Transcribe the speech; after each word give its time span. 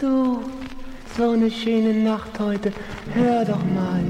Du, 0.00 0.44
so 1.16 1.30
eine 1.32 1.50
schöne 1.50 1.92
Nacht 1.92 2.38
heute. 2.38 2.72
Hör 3.14 3.44
doch 3.44 3.64
mal. 3.74 4.00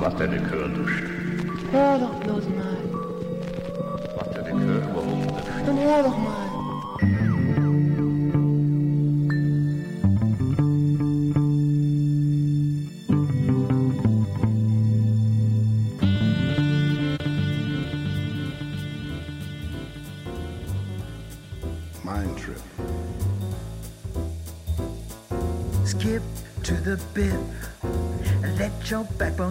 Was 0.00 0.16
denn 0.16 0.32
ich 0.32 0.50
hören, 0.50 0.74
du 0.74 1.76
Hör 1.76 1.96
doch 1.96 2.14
bloß 2.24 2.44
mal. 2.48 2.76
Was 4.16 4.30
denn 4.30 4.46
ich 4.46 4.64
hören, 4.64 4.88
warum? 4.92 5.26
Dann 5.64 5.78
hör 5.78 6.02
doch 6.02 6.18
mal. 6.18 6.51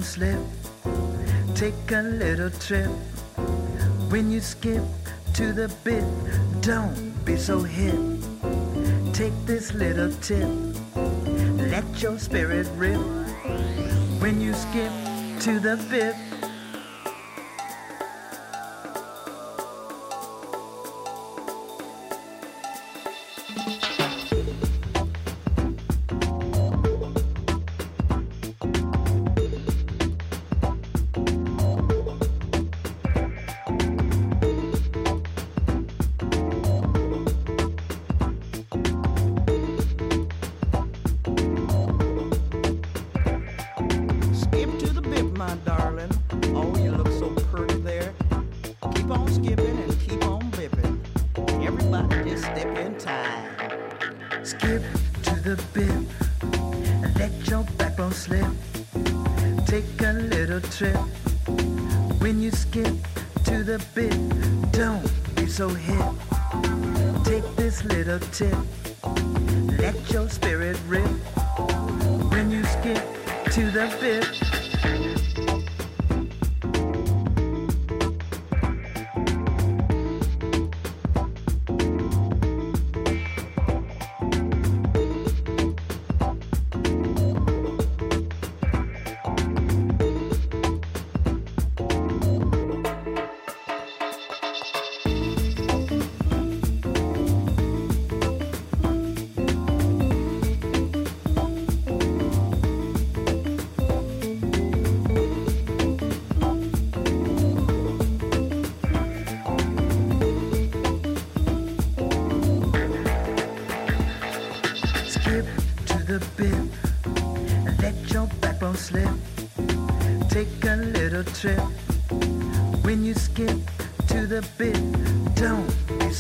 Backbone 0.02 0.04
slip. 0.04 1.56
Take 1.56 1.92
a 1.92 2.02
little 2.02 2.50
trip. 2.50 2.90
When 4.10 4.32
you 4.32 4.42
skip 4.42 4.84
to 5.34 5.54
the 5.54 5.70
bit, 5.84 6.04
don't 6.62 7.26
be 7.26 7.38
so 7.38 7.64
hip. 7.64 8.00
Take 9.14 9.34
this 9.46 9.74
little 9.74 10.12
tip. 10.22 10.50
Let 11.72 11.86
your 12.02 12.18
spirit 12.20 12.68
rip. 12.76 13.00
When 14.20 14.42
you 14.42 14.54
skip 14.54 14.92
to 15.42 15.60
the 15.60 15.78
bit. 15.90 16.31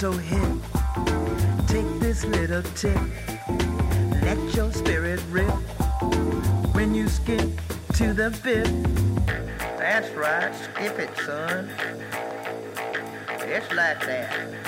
So 0.01 0.11
hip. 0.13 0.57
Take 1.67 1.99
this 1.99 2.25
little 2.25 2.63
tip. 2.73 2.99
Let 4.23 4.55
your 4.55 4.71
spirit 4.73 5.21
rip. 5.29 5.53
When 6.73 6.95
you 6.95 7.07
skip 7.07 7.47
to 7.97 8.11
the 8.11 8.31
bit. 8.41 8.65
That's 9.77 10.09
right. 10.15 10.55
Skip 10.55 10.97
it, 10.97 11.15
son. 11.23 11.69
It's 13.41 13.71
like 13.75 14.03
that. 14.07 14.60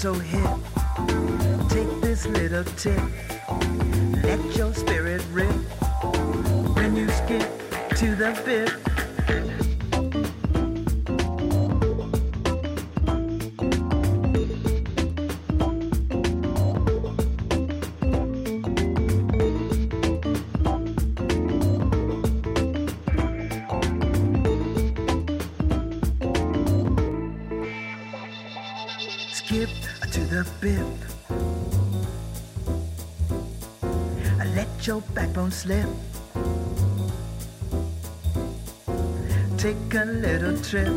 So 0.00 0.14
hip. 0.14 0.48
Take 1.68 2.00
this 2.00 2.24
little 2.24 2.64
tip. 2.64 3.02
Let 4.24 4.40
your 4.56 4.72
spirit 4.72 4.99
bit. 30.60 30.84
Let 34.54 34.86
your 34.86 35.00
backbone 35.14 35.50
slip. 35.50 35.88
Take 39.58 39.94
a 39.94 40.04
little 40.04 40.56
trip. 40.60 40.92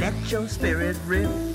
Let 0.00 0.14
your 0.30 0.48
spirit 0.48 0.96
rip. 1.06 1.51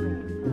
Darker 0.00 0.49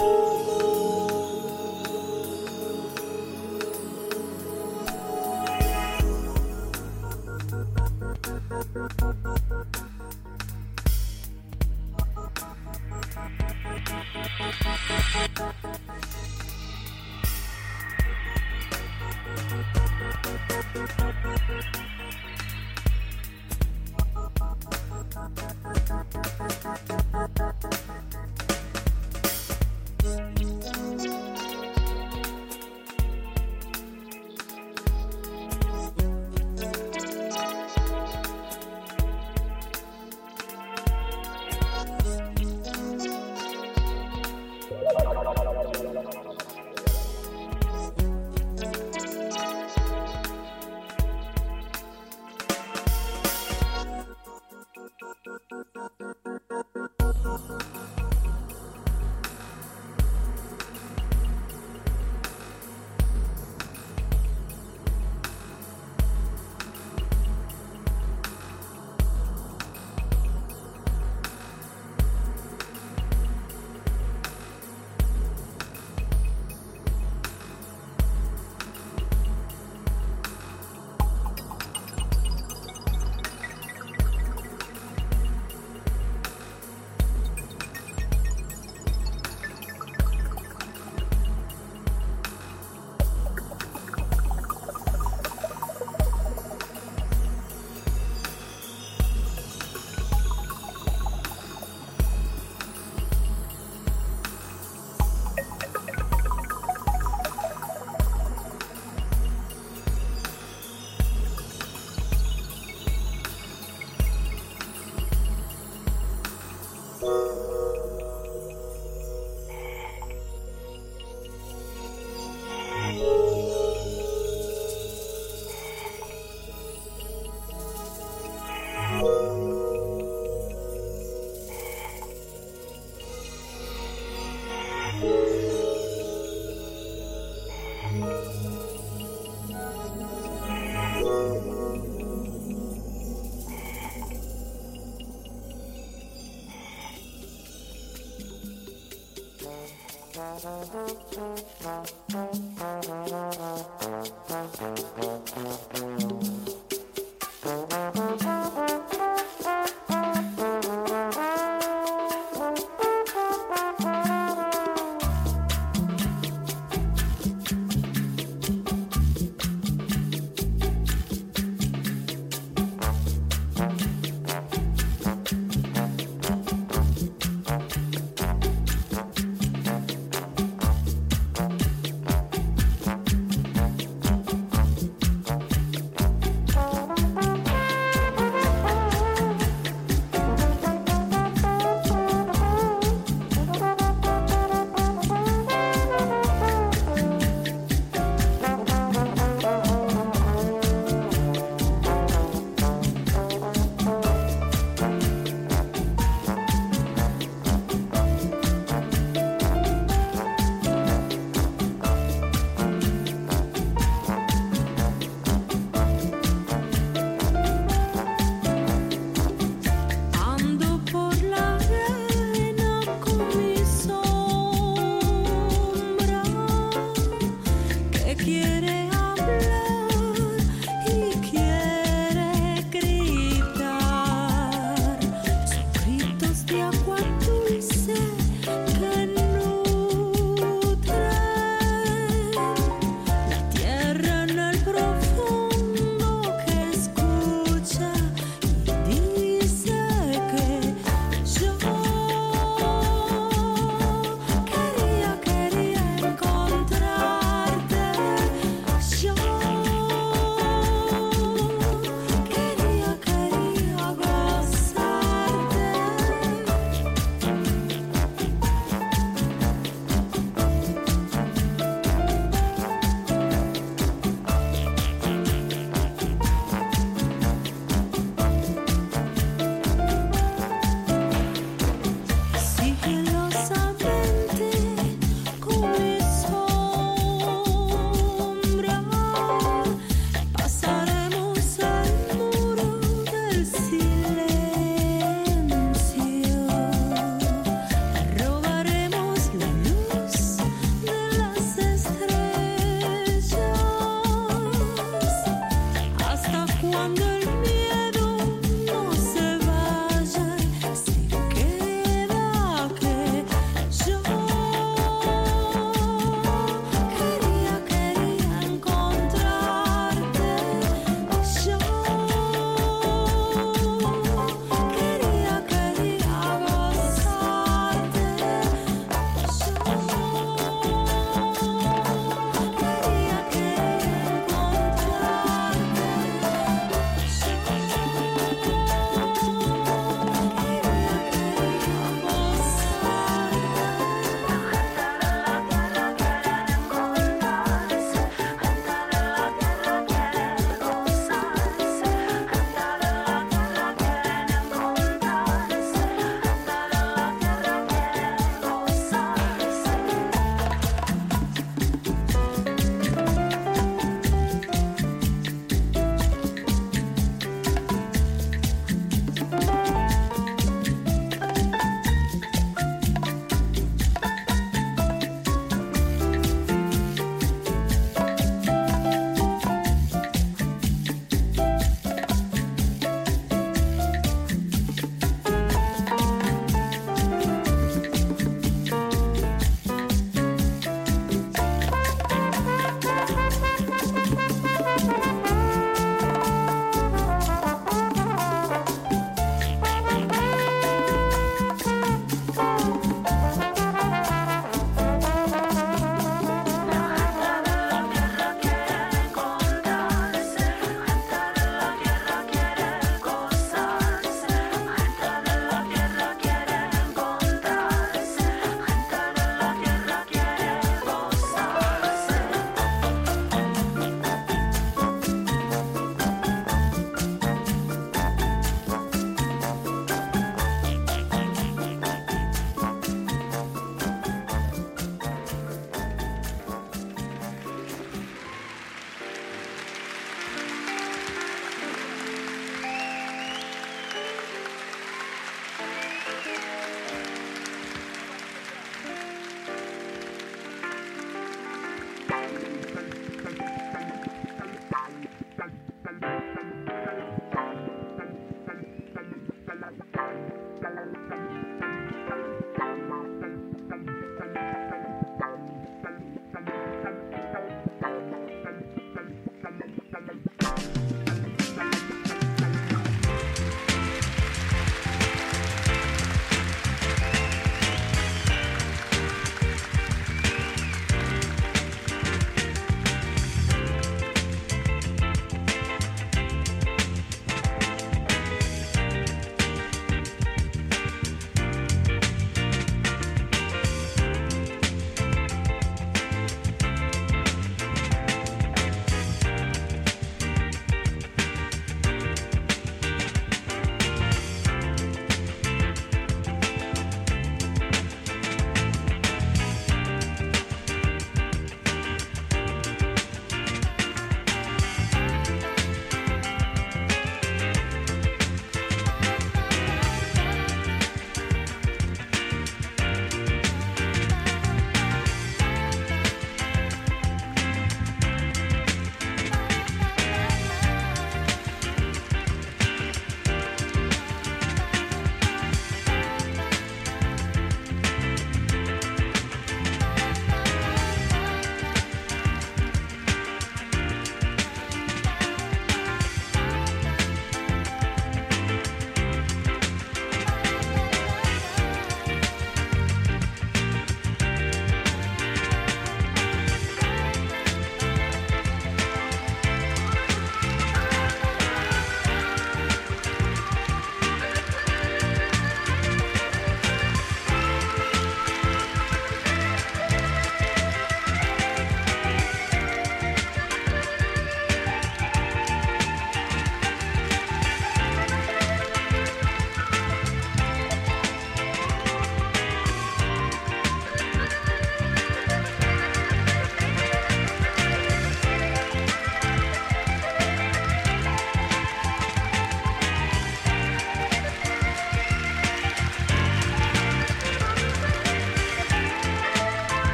Oh. 0.00 0.37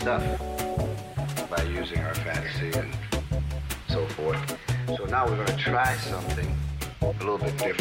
stuff 0.00 0.22
by 1.50 1.62
using 1.64 1.98
our 1.98 2.14
fantasy 2.14 2.72
and 2.78 2.96
so 3.88 4.06
forth. 4.06 4.56
So 4.96 5.04
now 5.04 5.26
we're 5.26 5.36
going 5.36 5.46
to 5.46 5.56
try 5.56 5.94
something 5.96 6.56
a 7.02 7.06
little 7.18 7.36
bit 7.36 7.56
different. 7.58 7.79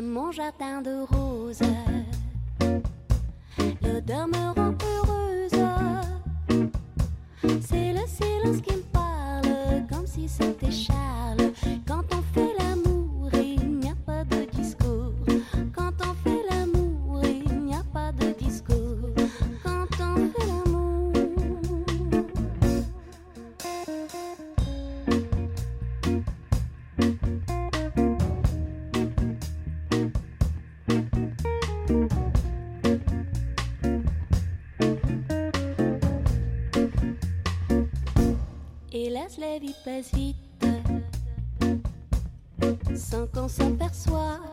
morza 0.00 0.52
sans 42.94 43.26
qu'on 43.28 43.48
s'aperçoive. 43.48 44.47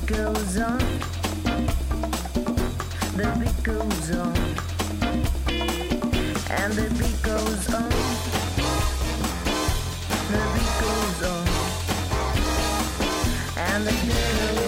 beat 0.00 0.16
goes 0.16 0.58
on. 0.58 0.78
The 3.16 3.36
beat 3.38 3.62
goes 3.62 4.10
on. 4.16 4.36
And 6.50 6.72
the 6.72 6.88
beat 6.98 7.22
goes 7.22 7.74
on. 7.74 7.90
The 10.30 10.40
beat 10.54 10.72
goes 10.80 11.22
on. 11.22 11.46
And 13.56 13.86
the 13.86 13.92
beat 13.92 14.12
goes 14.12 14.56
on. 14.56 14.59